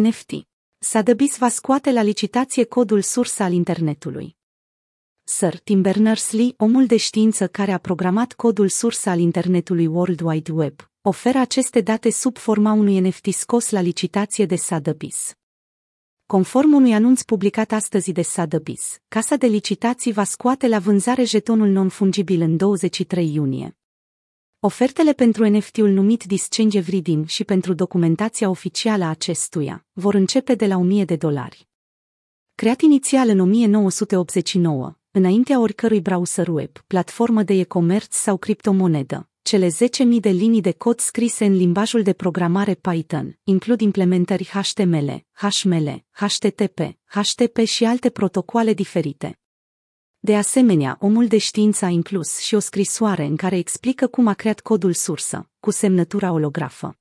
NFT. 0.00 0.32
Sotheby's 0.78 1.38
va 1.38 1.48
scoate 1.48 1.90
la 1.92 2.02
licitație 2.02 2.64
codul 2.64 3.02
sursă 3.02 3.42
al 3.42 3.52
internetului. 3.52 4.36
Sir 5.24 5.58
Tim 5.58 5.82
Berners-Lee, 5.82 6.54
omul 6.56 6.86
de 6.86 6.96
știință 6.96 7.48
care 7.48 7.72
a 7.72 7.78
programat 7.78 8.32
codul 8.32 8.68
sursă 8.68 9.10
al 9.10 9.18
internetului 9.18 9.86
World 9.86 10.20
Wide 10.20 10.52
Web, 10.52 10.90
oferă 11.02 11.38
aceste 11.38 11.80
date 11.80 12.10
sub 12.10 12.36
forma 12.36 12.72
unui 12.72 13.00
NFT 13.00 13.32
scos 13.32 13.70
la 13.70 13.80
licitație 13.80 14.46
de 14.46 14.56
Sotheby's. 14.56 15.32
Conform 16.26 16.72
unui 16.72 16.92
anunț 16.92 17.22
publicat 17.22 17.72
astăzi 17.72 18.12
de 18.12 18.22
Sotheby's, 18.22 19.02
casa 19.08 19.36
de 19.36 19.46
licitații 19.46 20.12
va 20.12 20.24
scoate 20.24 20.68
la 20.68 20.78
vânzare 20.78 21.24
jetonul 21.24 21.68
non-fungibil 21.68 22.40
în 22.40 22.56
23 22.56 23.34
iunie. 23.34 23.76
Ofertele 24.66 25.12
pentru 25.12 25.48
NFT-ul 25.48 25.88
numit 25.88 26.24
Dischange 26.24 26.80
Redeem 26.80 27.24
și 27.24 27.44
pentru 27.44 27.74
documentația 27.74 28.48
oficială 28.48 29.04
a 29.04 29.08
acestuia 29.08 29.86
vor 29.92 30.14
începe 30.14 30.54
de 30.54 30.66
la 30.66 30.76
1000 30.76 31.04
de 31.04 31.16
dolari. 31.16 31.68
Creat 32.54 32.80
inițial 32.80 33.28
în 33.28 33.40
1989, 33.40 34.96
înaintea 35.10 35.60
oricărui 35.60 36.00
browser 36.00 36.48
web, 36.48 36.70
platformă 36.86 37.42
de 37.42 37.54
e-commerce 37.54 38.08
sau 38.10 38.36
criptomonedă, 38.36 39.28
cele 39.42 39.68
10.000 39.68 39.72
de 40.20 40.30
linii 40.30 40.60
de 40.60 40.72
cod 40.72 40.98
scrise 40.98 41.44
în 41.44 41.56
limbajul 41.56 42.02
de 42.02 42.12
programare 42.12 42.74
Python 42.74 43.38
includ 43.42 43.80
implementări 43.80 44.44
HTML, 44.44 45.26
HML, 45.32 46.04
HTTP, 46.10 46.78
HTTP 47.04 47.58
și 47.58 47.84
alte 47.84 48.10
protocoale 48.10 48.72
diferite. 48.72 49.38
De 50.24 50.36
asemenea, 50.36 50.96
omul 51.00 51.26
de 51.26 51.38
știință 51.38 51.84
a 51.84 51.88
inclus 51.88 52.38
și 52.38 52.54
o 52.54 52.58
scrisoare 52.58 53.24
în 53.24 53.36
care 53.36 53.56
explică 53.56 54.06
cum 54.06 54.26
a 54.26 54.34
creat 54.34 54.60
codul 54.60 54.92
sursă, 54.92 55.50
cu 55.60 55.70
semnătura 55.70 56.32
olografă. 56.32 56.98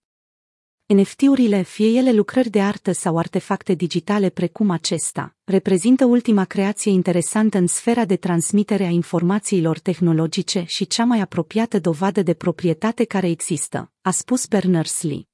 NFT-urile, 0.85 1.61
fie 1.61 1.87
ele 1.97 2.11
lucrări 2.11 2.49
de 2.49 2.61
artă 2.61 2.91
sau 2.91 3.17
artefacte 3.17 3.73
digitale 3.73 4.29
precum 4.29 4.69
acesta, 4.69 5.35
reprezintă 5.43 6.05
ultima 6.05 6.45
creație 6.45 6.91
interesantă 6.91 7.57
în 7.57 7.67
sfera 7.67 8.05
de 8.05 8.15
transmitere 8.15 8.83
a 8.83 8.89
informațiilor 8.89 9.79
tehnologice 9.79 10.63
și 10.67 10.87
cea 10.87 11.05
mai 11.05 11.19
apropiată 11.19 11.79
dovadă 11.79 12.21
de 12.21 12.33
proprietate 12.33 13.03
care 13.03 13.29
există, 13.29 13.91
a 14.01 14.11
spus 14.11 14.45
Berners-Lee. 14.47 15.27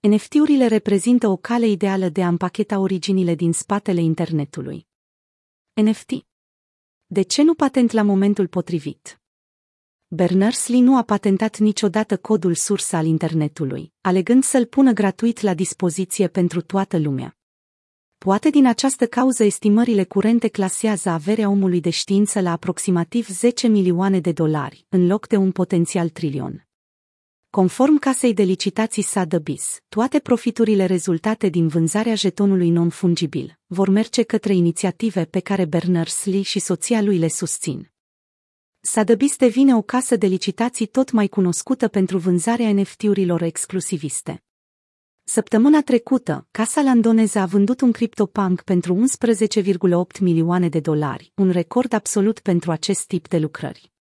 NFT-urile 0.00 0.66
reprezintă 0.66 1.28
o 1.28 1.36
cale 1.36 1.66
ideală 1.66 2.08
de 2.08 2.22
a 2.22 2.28
împacheta 2.28 2.78
originile 2.78 3.34
din 3.34 3.52
spatele 3.52 4.00
internetului. 4.00 4.86
NFT. 5.74 6.27
De 7.10 7.22
ce 7.22 7.42
nu 7.42 7.54
patent 7.54 7.90
la 7.90 8.02
momentul 8.02 8.46
potrivit? 8.46 9.20
Berners-Lee 10.08 10.80
nu 10.80 10.96
a 10.96 11.02
patentat 11.02 11.58
niciodată 11.58 12.16
codul 12.16 12.54
sursă 12.54 12.96
al 12.96 13.06
internetului, 13.06 13.92
alegând 14.00 14.42
să-l 14.42 14.66
pună 14.66 14.92
gratuit 14.92 15.40
la 15.40 15.54
dispoziție 15.54 16.28
pentru 16.28 16.60
toată 16.60 16.98
lumea. 16.98 17.36
Poate 18.18 18.50
din 18.50 18.66
această 18.66 19.06
cauză 19.06 19.44
estimările 19.44 20.04
curente 20.04 20.48
clasează 20.48 21.08
averea 21.08 21.48
omului 21.48 21.80
de 21.80 21.90
știință 21.90 22.40
la 22.40 22.50
aproximativ 22.50 23.28
10 23.28 23.66
milioane 23.66 24.20
de 24.20 24.32
dolari, 24.32 24.86
în 24.88 25.06
loc 25.06 25.26
de 25.26 25.36
un 25.36 25.52
potențial 25.52 26.08
trilion. 26.08 26.67
Conform 27.50 27.98
casei 27.98 28.34
de 28.34 28.42
licitații 28.42 29.04
Sotheby's, 29.04 29.84
toate 29.88 30.18
profiturile 30.18 30.84
rezultate 30.84 31.48
din 31.48 31.68
vânzarea 31.68 32.14
jetonului 32.14 32.70
non-fungibil 32.70 33.58
vor 33.66 33.88
merge 33.88 34.22
către 34.22 34.54
inițiative 34.54 35.24
pe 35.24 35.40
care 35.40 35.64
Berners-Lee 35.64 36.42
și 36.42 36.58
soția 36.58 37.02
lui 37.02 37.18
le 37.18 37.28
susțin. 37.28 37.90
Sotheby's 38.80 39.36
devine 39.38 39.76
o 39.76 39.82
casă 39.82 40.16
de 40.16 40.26
licitații 40.26 40.86
tot 40.86 41.10
mai 41.10 41.28
cunoscută 41.28 41.88
pentru 41.88 42.18
vânzarea 42.18 42.72
NFT-urilor 42.72 43.42
exclusiviste. 43.42 44.42
Săptămâna 45.24 45.82
trecută, 45.82 46.46
casa 46.50 46.80
landoneză 46.80 47.38
a 47.38 47.46
vândut 47.46 47.80
un 47.80 47.92
CryptoPunk 47.92 48.62
pentru 48.62 49.04
11,8 50.14 50.20
milioane 50.20 50.68
de 50.68 50.80
dolari, 50.80 51.32
un 51.34 51.50
record 51.50 51.92
absolut 51.92 52.40
pentru 52.40 52.70
acest 52.70 53.06
tip 53.06 53.28
de 53.28 53.38
lucrări. 53.38 53.92